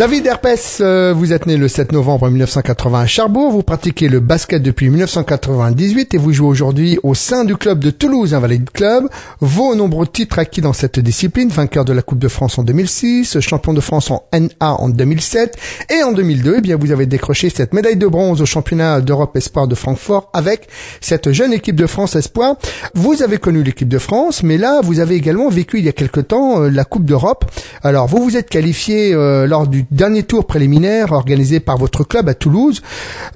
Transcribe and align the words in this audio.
David 0.00 0.26
Herpes, 0.26 0.80
euh, 0.80 1.12
vous 1.14 1.34
êtes 1.34 1.44
né 1.44 1.58
le 1.58 1.68
7 1.68 1.92
novembre 1.92 2.30
1980 2.30 3.00
à 3.00 3.06
Charbourg, 3.06 3.52
vous 3.52 3.62
pratiquez 3.62 4.08
le 4.08 4.20
basket 4.20 4.62
depuis 4.62 4.88
1998 4.88 6.14
et 6.14 6.16
vous 6.16 6.32
jouez 6.32 6.48
aujourd'hui 6.48 6.98
au 7.02 7.12
sein 7.12 7.44
du 7.44 7.54
club 7.54 7.80
de 7.80 7.90
Toulouse 7.90 8.32
Invalid 8.32 8.70
Club. 8.70 9.10
Vos 9.40 9.74
nombreux 9.74 10.06
titres 10.06 10.38
acquis 10.38 10.62
dans 10.62 10.72
cette 10.72 10.98
discipline, 11.00 11.50
vainqueur 11.50 11.84
de 11.84 11.92
la 11.92 12.00
Coupe 12.00 12.18
de 12.18 12.28
France 12.28 12.58
en 12.58 12.62
2006, 12.62 13.40
champion 13.40 13.74
de 13.74 13.82
France 13.82 14.10
en 14.10 14.24
NA 14.32 14.48
en 14.72 14.88
2007 14.88 15.58
et 15.90 16.02
en 16.02 16.12
2002, 16.12 16.54
eh 16.56 16.60
bien 16.62 16.78
vous 16.78 16.92
avez 16.92 17.04
décroché 17.04 17.50
cette 17.50 17.74
médaille 17.74 17.98
de 17.98 18.06
bronze 18.06 18.40
au 18.40 18.46
championnat 18.46 19.02
d'Europe 19.02 19.36
Espoir 19.36 19.68
de 19.68 19.74
Francfort 19.74 20.30
avec 20.32 20.68
cette 21.02 21.30
jeune 21.32 21.52
équipe 21.52 21.76
de 21.76 21.86
France 21.86 22.16
Espoir. 22.16 22.56
Vous 22.94 23.22
avez 23.22 23.36
connu 23.36 23.62
l'équipe 23.62 23.86
de 23.86 23.98
France, 23.98 24.42
mais 24.44 24.56
là 24.56 24.80
vous 24.82 24.98
avez 24.98 25.16
également 25.16 25.50
vécu 25.50 25.78
il 25.78 25.84
y 25.84 25.90
a 25.90 25.92
quelque 25.92 26.20
temps 26.20 26.62
euh, 26.62 26.70
la 26.70 26.86
Coupe 26.86 27.04
d'Europe. 27.04 27.44
Alors 27.82 28.06
vous 28.06 28.24
vous 28.24 28.38
êtes 28.38 28.48
qualifié 28.48 29.12
euh, 29.12 29.46
lors 29.46 29.66
du 29.66 29.84
dernier 29.90 30.22
tour 30.22 30.46
préliminaire 30.46 31.12
organisé 31.12 31.60
par 31.60 31.76
votre 31.76 32.04
club 32.04 32.28
à 32.28 32.34
Toulouse. 32.34 32.82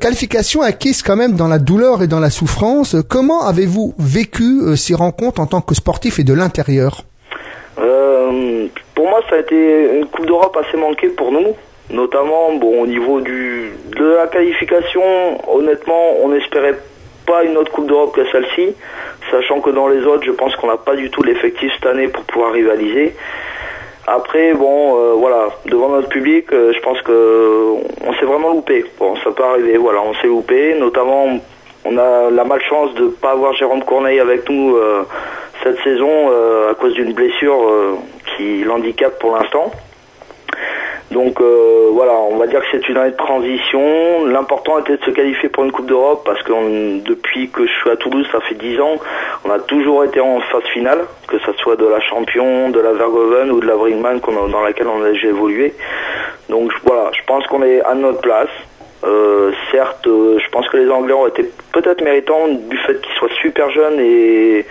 Qualification 0.00 0.62
acquise 0.62 1.02
quand 1.02 1.16
même 1.16 1.32
dans 1.32 1.48
la 1.48 1.58
douleur 1.58 2.02
et 2.02 2.06
dans 2.06 2.20
la 2.20 2.30
souffrance. 2.30 2.96
Comment 3.08 3.46
avez-vous 3.46 3.94
vécu 3.98 4.60
euh, 4.62 4.76
ces 4.76 4.94
rencontres 4.94 5.40
en 5.40 5.46
tant 5.46 5.60
que 5.60 5.74
sportif 5.74 6.18
et 6.18 6.24
de 6.24 6.34
l'intérieur? 6.34 7.02
Euh, 7.78 8.66
Pour 8.94 9.08
moi, 9.08 9.20
ça 9.28 9.36
a 9.36 9.38
été 9.40 9.98
une 9.98 10.06
Coupe 10.06 10.26
d'Europe 10.26 10.56
assez 10.56 10.76
manquée 10.76 11.08
pour 11.08 11.32
nous. 11.32 11.54
Notamment, 11.90 12.54
bon, 12.56 12.82
au 12.82 12.86
niveau 12.86 13.20
du, 13.20 13.72
de 13.96 14.04
la 14.04 14.26
qualification, 14.28 15.02
honnêtement, 15.52 16.16
on 16.22 16.28
n'espérait 16.28 16.78
pas 17.26 17.44
une 17.44 17.56
autre 17.56 17.72
Coupe 17.72 17.88
d'Europe 17.88 18.14
que 18.14 18.24
celle-ci, 18.30 18.74
sachant 19.30 19.60
que 19.60 19.70
dans 19.70 19.88
les 19.88 20.02
autres, 20.04 20.24
je 20.24 20.30
pense 20.30 20.54
qu'on 20.56 20.68
n'a 20.68 20.76
pas 20.76 20.94
du 20.94 21.10
tout 21.10 21.22
l'effectif 21.22 21.70
cette 21.74 21.86
année 21.86 22.08
pour 22.08 22.22
pouvoir 22.24 22.52
rivaliser. 22.52 23.14
Après, 24.06 24.52
bon, 24.52 24.98
euh, 24.98 25.14
voilà, 25.14 25.48
devant 25.66 25.88
notre 25.88 26.08
public, 26.08 26.52
euh, 26.52 26.72
je 26.74 26.80
pense 26.80 27.00
que 27.02 27.74
on 28.06 28.12
s'est 28.14 28.26
vraiment 28.26 28.50
loupé. 28.50 28.84
Bon, 28.98 29.16
ça 29.16 29.30
peut 29.30 29.42
arriver, 29.42 29.78
voilà, 29.78 30.02
on 30.02 30.14
s'est 30.14 30.26
loupé. 30.26 30.74
Notamment, 30.74 31.38
on 31.86 31.98
a 31.98 32.30
la 32.30 32.44
malchance 32.44 32.92
de 32.94 33.04
ne 33.04 33.08
pas 33.08 33.32
avoir 33.32 33.54
Jérôme 33.54 33.82
Corneille 33.84 34.20
avec 34.20 34.48
nous 34.50 34.76
euh, 34.76 35.04
cette 35.62 35.78
saison 35.82 36.28
à 36.70 36.74
cause 36.74 36.92
d'une 36.92 37.14
blessure 37.14 37.56
qui 38.36 38.64
l'handicape 38.64 39.18
pour 39.18 39.34
l'instant. 39.34 39.70
Donc 41.14 41.40
euh, 41.40 41.90
voilà, 41.92 42.12
on 42.12 42.38
va 42.38 42.48
dire 42.48 42.58
que 42.58 42.66
c'est 42.72 42.88
une 42.88 42.96
année 42.96 43.12
de 43.12 43.16
transition. 43.16 44.26
L'important 44.26 44.80
était 44.80 44.96
de 44.96 45.04
se 45.04 45.10
qualifier 45.12 45.48
pour 45.48 45.62
une 45.62 45.70
Coupe 45.70 45.86
d'Europe 45.86 46.22
parce 46.24 46.42
que 46.42 46.52
depuis 46.98 47.48
que 47.50 47.64
je 47.64 47.72
suis 47.72 47.90
à 47.90 47.94
Toulouse, 47.94 48.26
ça 48.32 48.40
fait 48.40 48.56
10 48.56 48.80
ans, 48.80 48.96
on 49.44 49.50
a 49.50 49.60
toujours 49.60 50.02
été 50.02 50.18
en 50.18 50.40
phase 50.40 50.64
finale, 50.72 50.98
que 51.28 51.38
ce 51.38 51.52
soit 51.52 51.76
de 51.76 51.86
la 51.86 52.00
Champion, 52.00 52.70
de 52.70 52.80
la 52.80 52.92
Vergoven 52.94 53.52
ou 53.52 53.60
de 53.60 53.66
la 53.66 53.76
Brinkman 53.76 54.18
dans 54.50 54.60
laquelle 54.60 54.88
on 54.88 55.04
a 55.04 55.12
déjà 55.12 55.28
évolué. 55.28 55.72
Donc 56.48 56.72
voilà, 56.84 57.12
je 57.12 57.24
pense 57.26 57.46
qu'on 57.46 57.62
est 57.62 57.80
à 57.82 57.94
notre 57.94 58.20
place. 58.20 58.50
Euh, 59.04 59.52
certes, 59.70 60.08
euh, 60.08 60.40
je 60.44 60.50
pense 60.50 60.68
que 60.68 60.78
les 60.78 60.90
Anglais 60.90 61.14
ont 61.14 61.28
été 61.28 61.48
peut-être 61.72 62.02
méritants 62.02 62.48
du 62.48 62.76
fait 62.78 63.00
qu'ils 63.00 63.14
soient 63.14 63.28
super 63.40 63.70
jeunes 63.70 64.00
et 64.00 64.66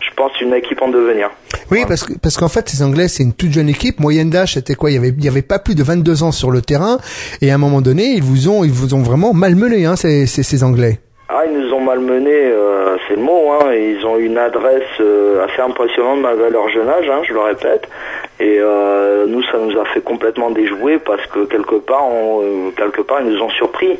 je 0.00 0.10
pense 0.14 0.38
une 0.42 0.52
équipe 0.52 0.82
en 0.82 0.88
devenir. 0.88 1.30
Oui, 1.70 1.84
parce 1.88 2.04
que 2.04 2.12
parce 2.18 2.36
qu'en 2.36 2.48
fait, 2.48 2.68
ces 2.68 2.82
Anglais, 2.82 3.08
c'est 3.08 3.22
une 3.22 3.32
toute 3.32 3.52
jeune 3.52 3.68
équipe. 3.68 4.00
Moyenne 4.00 4.30
d'âge, 4.30 4.54
c'était 4.54 4.74
quoi? 4.74 4.90
Il 4.90 4.94
y 4.94 4.98
avait 4.98 5.08
il 5.16 5.24
y 5.24 5.28
avait 5.28 5.42
pas 5.42 5.58
plus 5.58 5.74
de 5.74 5.82
22 5.82 6.22
ans 6.22 6.32
sur 6.32 6.50
le 6.50 6.62
terrain, 6.62 6.98
et 7.40 7.50
à 7.50 7.54
un 7.54 7.58
moment 7.58 7.80
donné, 7.80 8.14
ils 8.14 8.22
vous 8.22 8.48
ont 8.48 8.64
ils 8.64 8.72
vous 8.72 8.94
ont 8.94 9.02
vraiment 9.02 9.32
malmené, 9.32 9.84
hein, 9.84 9.96
ces, 9.96 10.26
ces, 10.26 10.42
ces 10.42 10.62
Anglais. 10.64 11.00
Ah, 11.28 11.42
ils 11.44 11.58
nous 11.58 11.72
ont 11.72 11.80
malmenés, 11.80 12.30
euh, 12.30 12.96
c'est 13.08 13.16
le 13.16 13.22
mot. 13.22 13.50
Hein. 13.50 13.74
Ils 13.74 14.06
ont 14.06 14.16
une 14.16 14.38
adresse 14.38 14.84
euh, 15.00 15.44
assez 15.44 15.60
impressionnante 15.60 16.20
malgré 16.20 16.50
leur 16.50 16.68
jeune 16.68 16.88
âge, 16.88 17.08
hein, 17.10 17.22
je 17.26 17.32
le 17.32 17.40
répète. 17.40 17.88
Et 18.38 18.58
euh, 18.60 19.26
nous, 19.26 19.42
ça 19.44 19.58
nous 19.58 19.76
a 19.80 19.84
fait 19.86 20.02
complètement 20.02 20.50
déjouer 20.50 20.98
parce 20.98 21.26
que 21.26 21.46
quelque 21.46 21.76
part, 21.76 22.06
on, 22.06 22.70
quelque 22.76 23.00
part, 23.00 23.22
ils 23.22 23.32
nous 23.32 23.40
ont 23.42 23.50
surpris. 23.50 23.98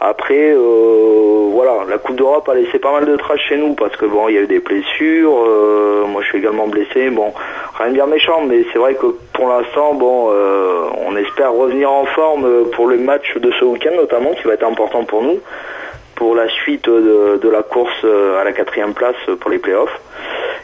Après, 0.00 0.52
euh, 0.52 1.48
voilà, 1.52 1.84
la 1.88 1.98
Coupe 1.98 2.16
d'Europe 2.16 2.48
a 2.48 2.54
laissé 2.54 2.78
pas 2.78 2.92
mal 2.92 3.06
de 3.06 3.16
traces 3.16 3.40
chez 3.40 3.56
nous 3.56 3.74
parce 3.74 3.96
que 3.96 4.04
bon, 4.04 4.28
il 4.28 4.34
y 4.34 4.38
a 4.38 4.42
eu 4.42 4.46
des 4.46 4.58
blessures. 4.58 5.34
Euh, 5.46 6.04
moi, 6.06 6.22
je 6.22 6.28
suis 6.28 6.38
également 6.38 6.66
blessé. 6.66 7.08
Bon, 7.10 7.32
rien 7.78 7.88
de 7.88 7.94
bien 7.94 8.06
méchant, 8.06 8.42
mais 8.46 8.64
c'est 8.72 8.78
vrai 8.78 8.94
que 8.94 9.06
pour 9.32 9.48
l'instant, 9.48 9.94
bon, 9.94 10.28
euh, 10.30 10.88
on 11.06 11.16
espère 11.16 11.52
revenir 11.52 11.90
en 11.90 12.04
forme 12.06 12.66
pour 12.72 12.88
le 12.88 12.98
match 12.98 13.36
de 13.36 13.50
ce 13.58 13.64
week-end 13.64 13.94
notamment, 13.96 14.32
qui 14.34 14.42
va 14.42 14.54
être 14.54 14.66
important 14.66 15.04
pour 15.04 15.22
nous, 15.22 15.40
pour 16.14 16.34
la 16.34 16.48
suite 16.48 16.88
de, 16.88 17.48
la 17.48 17.62
course 17.62 18.04
à 18.04 18.44
la 18.44 18.52
quatrième 18.52 18.92
place 18.92 19.16
pour 19.40 19.50
les 19.50 19.58
playoffs. 19.58 19.98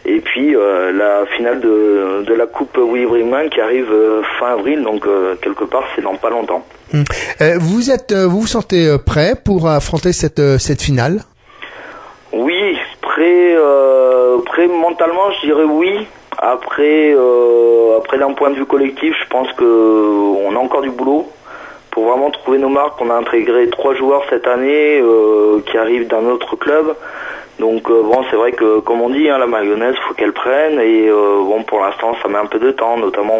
Et 0.04 0.20
puis 0.20 0.52
la 0.52 1.24
finale 1.36 1.60
de, 1.60 2.34
la 2.34 2.46
Coupe 2.46 2.76
Willy 2.76 3.06
Brinkman 3.06 3.48
qui 3.50 3.60
arrive 3.60 3.92
fin 4.38 4.54
avril, 4.54 4.82
donc 4.82 5.04
quelque 5.40 5.64
part, 5.64 5.84
c'est 5.94 6.02
dans 6.02 6.16
pas 6.16 6.30
longtemps. 6.30 6.64
Hum. 6.94 7.04
Euh, 7.40 7.56
vous 7.58 7.90
êtes, 7.90 8.12
euh, 8.12 8.26
vous 8.26 8.42
vous 8.42 8.46
sentez 8.46 8.86
euh, 8.86 8.98
prêt 8.98 9.34
pour 9.42 9.66
affronter 9.66 10.12
cette 10.12 10.58
cette 10.58 10.82
finale? 10.82 11.22
Oui, 12.32 12.76
prêt, 13.00 13.56
prêt 14.46 14.66
mentalement, 14.68 15.30
je 15.40 15.46
dirais 15.46 15.64
oui. 15.64 16.06
Après, 16.38 17.14
après 17.98 18.18
d'un 18.18 18.32
point 18.32 18.50
de 18.50 18.56
vue 18.56 18.64
collectif, 18.64 19.14
je 19.22 19.28
pense 19.28 19.52
que 19.52 19.64
on 19.64 20.56
a 20.56 20.58
encore 20.58 20.80
du 20.80 20.90
boulot 20.90 21.30
pour 21.90 22.06
vraiment 22.06 22.30
trouver 22.30 22.58
nos 22.58 22.70
marques. 22.70 22.98
On 23.00 23.10
a 23.10 23.14
intégré 23.14 23.68
trois 23.68 23.94
joueurs 23.94 24.22
cette 24.30 24.46
année 24.46 25.02
qui 25.66 25.76
arrivent 25.76 26.08
d'un 26.08 26.24
autre 26.24 26.56
club. 26.56 26.96
Donc 27.58 27.84
bon, 27.88 28.24
c'est 28.30 28.36
vrai 28.36 28.52
que 28.52 28.80
comme 28.80 29.00
on 29.00 29.10
dit, 29.10 29.28
hein, 29.28 29.38
la 29.38 29.46
mayonnaise, 29.46 29.94
faut 30.08 30.14
qu'elle 30.14 30.32
prenne. 30.32 30.80
Et 30.80 31.08
bon, 31.10 31.62
pour 31.62 31.80
l'instant, 31.80 32.16
ça 32.22 32.28
met 32.28 32.38
un 32.38 32.46
peu 32.46 32.58
de 32.58 32.70
temps, 32.72 32.96
notamment 32.96 33.38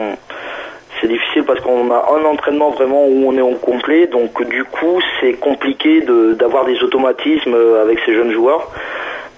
c'est 1.00 1.08
difficile 1.08 1.44
parce 1.44 1.60
qu'on 1.60 1.90
a 1.90 2.06
un 2.16 2.24
entraînement 2.24 2.70
vraiment 2.70 3.04
où 3.06 3.24
on 3.26 3.36
est 3.36 3.42
en 3.42 3.54
complet, 3.54 4.06
donc 4.06 4.42
du 4.48 4.64
coup 4.64 5.00
c'est 5.20 5.32
compliqué 5.34 6.02
d'avoir 6.02 6.64
des 6.64 6.80
automatismes 6.82 7.56
avec 7.82 7.98
ces 8.06 8.14
jeunes 8.14 8.32
joueurs. 8.32 8.70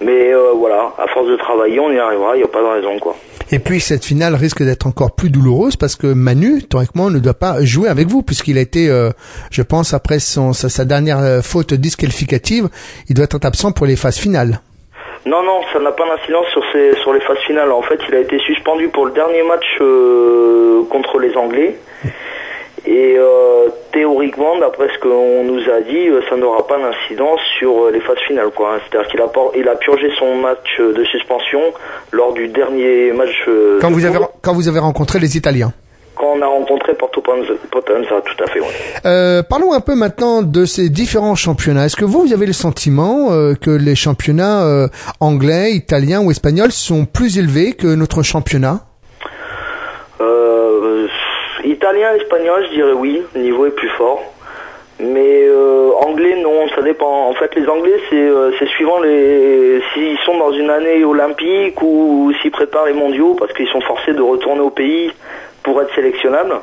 Mais 0.00 0.34
euh, 0.34 0.50
voilà, 0.54 0.92
à 0.98 1.06
force 1.06 1.28
de 1.28 1.36
travailler, 1.36 1.78
on 1.80 1.90
y 1.90 1.98
arrivera, 1.98 2.34
il 2.34 2.38
n'y 2.38 2.44
a 2.44 2.48
pas 2.48 2.60
de 2.60 2.66
raison 2.66 2.98
quoi. 2.98 3.14
Et 3.52 3.58
puis 3.58 3.80
cette 3.80 4.04
finale 4.04 4.34
risque 4.34 4.62
d'être 4.62 4.86
encore 4.86 5.14
plus 5.14 5.30
douloureuse 5.30 5.76
parce 5.76 5.96
que 5.96 6.06
Manu, 6.06 6.62
théoriquement, 6.62 7.10
ne 7.10 7.18
doit 7.18 7.34
pas 7.34 7.62
jouer 7.62 7.88
avec 7.88 8.08
vous 8.08 8.22
puisqu'il 8.22 8.58
a 8.58 8.60
été, 8.60 8.88
euh, 8.88 9.10
je 9.50 9.62
pense, 9.62 9.94
après 9.94 10.18
son, 10.18 10.52
sa, 10.52 10.84
dernière 10.84 11.18
euh, 11.18 11.40
faute 11.42 11.74
disqualificative, 11.74 12.68
il 13.08 13.14
doit 13.14 13.24
être 13.24 13.44
absent 13.44 13.72
pour 13.72 13.86
les 13.86 13.96
phases 13.96 14.18
finales. 14.18 14.60
Non, 15.26 15.42
non, 15.42 15.60
ça 15.72 15.80
n'a 15.80 15.92
pas 15.92 16.04
d'incidence 16.06 16.46
sur, 16.52 16.62
sur 17.02 17.12
les 17.12 17.20
phases 17.20 17.38
finales. 17.46 17.72
En 17.72 17.82
fait, 17.82 17.98
il 18.08 18.14
a 18.14 18.20
été 18.20 18.38
suspendu 18.40 18.88
pour 18.88 19.06
le 19.06 19.12
dernier 19.12 19.42
match 19.42 19.64
euh, 19.80 20.82
contre 20.90 21.18
les 21.18 21.34
Anglais. 21.36 21.76
Et 22.86 23.16
d'après 24.60 24.88
ce 24.94 24.98
qu'on 25.00 25.44
nous 25.44 25.60
a 25.70 25.80
dit, 25.80 26.08
euh, 26.08 26.20
ça 26.28 26.36
n'aura 26.36 26.66
pas 26.66 26.76
d'incidence 26.78 27.40
sur 27.58 27.90
les 27.90 28.00
phases 28.00 28.18
finales. 28.26 28.50
C'est-à-dire 28.90 29.10
qu'il 29.10 29.20
a, 29.20 29.30
il 29.56 29.68
a 29.68 29.76
purgé 29.76 30.10
son 30.18 30.36
match 30.36 30.78
de 30.78 31.04
suspension 31.04 31.60
lors 32.12 32.32
du 32.32 32.48
dernier 32.48 33.12
match. 33.12 33.48
quand, 33.80 33.90
vous 33.90 34.04
avez, 34.04 34.18
quand 34.42 34.54
vous 34.54 34.68
avez 34.68 34.80
rencontré 34.80 35.18
les 35.18 35.36
Italiens 35.36 35.72
quand 36.16 36.34
on 36.36 36.42
a 36.42 36.46
rencontré 36.46 36.94
Porto 36.94 37.20
Potenza, 37.20 38.14
tout 38.24 38.44
à 38.44 38.46
fait. 38.46 38.60
Euh, 39.04 39.42
parlons 39.42 39.72
un 39.72 39.80
peu 39.80 39.94
maintenant 39.94 40.42
de 40.42 40.64
ces 40.64 40.88
différents 40.88 41.34
championnats. 41.34 41.86
Est-ce 41.86 41.96
que 41.96 42.04
vous, 42.04 42.22
vous 42.26 42.32
avez 42.32 42.46
le 42.46 42.52
sentiment 42.52 43.32
euh, 43.32 43.54
que 43.54 43.70
les 43.70 43.94
championnats 43.94 44.64
euh, 44.64 44.88
anglais, 45.20 45.72
italiens 45.72 46.20
ou 46.20 46.30
espagnols 46.30 46.72
sont 46.72 47.04
plus 47.04 47.38
élevés 47.38 47.72
que 47.72 47.94
notre 47.94 48.22
championnat? 48.22 48.80
Euh, 50.20 51.06
Italien, 51.64 52.14
espagnol, 52.14 52.64
je 52.68 52.74
dirais 52.74 52.92
oui, 52.92 53.22
le 53.34 53.40
niveau 53.40 53.66
est 53.66 53.74
plus 53.74 53.90
fort. 53.90 54.22
Mais 55.00 55.48
anglais, 56.00 56.40
non, 56.40 56.68
ça 56.74 56.82
dépend. 56.82 57.28
En 57.28 57.34
fait, 57.34 57.52
les 57.56 57.66
anglais, 57.66 57.98
c'est 58.10 58.68
suivant 58.68 59.00
les 59.00 59.82
s'ils 59.92 60.18
sont 60.24 60.38
dans 60.38 60.52
une 60.52 60.70
année 60.70 61.04
olympique 61.04 61.82
ou 61.82 62.32
s'ils 62.40 62.52
préparent 62.52 62.86
les 62.86 62.92
mondiaux, 62.92 63.34
parce 63.34 63.52
qu'ils 63.54 63.68
sont 63.68 63.80
forcés 63.80 64.12
de 64.12 64.22
retourner 64.22 64.60
au 64.60 64.70
pays 64.70 65.10
pour 65.64 65.82
être 65.82 65.92
sélectionnable. 65.94 66.54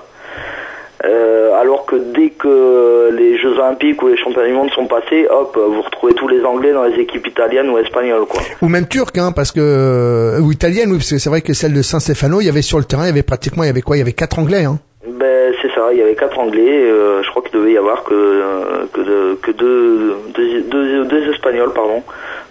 Euh, 1.04 1.60
alors 1.60 1.86
que 1.88 1.96
dès 1.96 2.30
que 2.30 3.10
les 3.12 3.38
Jeux 3.40 3.58
Olympiques 3.58 4.02
ou 4.04 4.08
les 4.08 4.18
Championnats 4.18 4.48
du 4.48 4.54
Monde 4.54 4.70
sont 4.70 4.86
passés, 4.86 5.26
hop, 5.30 5.58
vous 5.58 5.82
retrouvez 5.82 6.14
tous 6.14 6.28
les 6.28 6.44
Anglais 6.46 6.74
dans 6.74 6.84
les 6.84 7.00
équipes 7.00 7.26
italiennes 7.26 7.70
ou 7.70 7.80
espagnoles, 7.80 8.28
quoi. 8.28 8.40
Ou 8.62 8.68
même 8.68 8.88
turques, 8.88 9.18
hein, 9.18 9.32
parce 9.36 9.52
que 9.52 10.40
ou 10.40 10.52
italiennes, 10.52 10.92
oui, 10.92 10.98
parce 10.98 11.10
que 11.10 11.18
c'est 11.18 11.30
vrai 11.30 11.42
que 11.42 11.54
celle 11.54 11.74
de 11.74 11.82
San 11.82 12.00
Stefano, 12.00 12.40
il 12.40 12.46
y 12.46 12.50
avait 12.50 12.62
sur 12.62 12.78
le 12.78 12.86
terrain, 12.86 13.04
il 13.04 13.08
y 13.08 13.12
avait 13.12 13.24
pratiquement, 13.24 13.64
il 13.64 13.68
y 13.68 13.70
avait 13.72 13.82
quoi? 13.82 13.98
Il 13.98 14.00
y 14.00 14.04
avait 14.04 14.14
quatre 14.14 14.38
Anglais, 14.38 14.64
hein. 14.64 14.80
Ben 15.08 15.54
c'est 15.62 15.72
ça, 15.74 15.92
il 15.92 15.98
y 15.98 16.02
avait 16.02 16.16
quatre 16.16 16.38
Anglais. 16.38 16.84
Euh, 16.84 17.24
je 17.24 17.30
crois 17.32 17.42
qu'il 17.42 17.60
devait 17.60 17.74
y 17.74 17.78
avoir 17.78 18.04
que 18.04 18.88
que, 18.94 19.36
que 19.36 19.52
deux, 19.52 20.16
deux, 20.36 21.06
deux, 21.06 21.32
Espagnols, 21.32 21.74
pardon, 21.74 22.04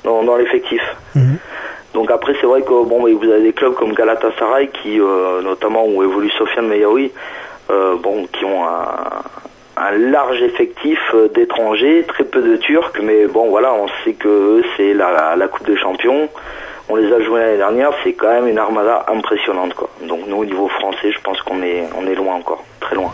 dans, 0.04 0.24
dans 0.24 0.36
l'effectif. 0.36 0.82
Mhm. 1.14 1.38
Donc 1.94 2.10
après 2.10 2.34
c'est 2.40 2.46
vrai 2.46 2.62
que 2.62 2.68
bon 2.68 3.00
vous 3.00 3.30
avez 3.30 3.42
des 3.42 3.52
clubs 3.52 3.74
comme 3.74 3.94
Galatasaray 3.94 4.68
qui 4.68 5.00
euh, 5.00 5.42
notamment 5.42 5.84
où 5.86 6.02
évolue 6.02 6.30
Sofiane 6.30 6.68
Meyaoui 6.68 7.10
euh, 7.70 7.96
bon 7.96 8.26
qui 8.26 8.44
ont 8.44 8.64
un, 8.64 9.90
large 9.98 10.40
effectif 10.42 11.00
euh, 11.14 11.28
d'étrangers, 11.28 12.04
très 12.06 12.24
peu 12.24 12.42
de 12.42 12.56
Turcs, 12.56 12.92
mais 13.02 13.26
bon 13.26 13.48
voilà 13.48 13.72
on 13.74 13.88
sait 14.04 14.12
que 14.12 14.62
c'est 14.76 14.94
la, 14.94 15.34
la, 15.36 15.48
Coupe 15.48 15.66
des 15.66 15.76
Champions. 15.76 16.28
On 16.92 16.96
les 16.96 17.12
a 17.12 17.22
joués 17.22 17.40
l'année 17.40 17.56
dernière, 17.56 17.92
c'est 18.02 18.14
quand 18.14 18.32
même 18.32 18.48
une 18.48 18.58
armada 18.58 19.04
impressionnante. 19.06 19.76
Donc 20.02 20.26
nous 20.26 20.38
au 20.38 20.44
niveau 20.44 20.66
français, 20.66 21.12
je 21.12 21.20
pense 21.20 21.40
qu'on 21.42 21.62
est 21.62 21.84
on 21.96 22.04
est 22.04 22.16
loin 22.16 22.34
encore, 22.34 22.64
très 22.80 22.96
loin. 22.96 23.12